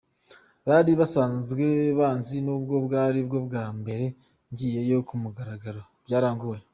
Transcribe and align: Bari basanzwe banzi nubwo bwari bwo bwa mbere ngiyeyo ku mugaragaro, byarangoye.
Bari 0.67 0.91
basanzwe 0.99 1.65
banzi 1.99 2.37
nubwo 2.45 2.75
bwari 2.85 3.19
bwo 3.27 3.39
bwa 3.47 3.65
mbere 3.79 4.05
ngiyeyo 4.51 4.97
ku 5.07 5.15
mugaragaro, 5.23 5.81
byarangoye. 6.05 6.61